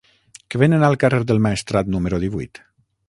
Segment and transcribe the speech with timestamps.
[0.53, 2.65] Què venen al carrer del Maestrat número divuit?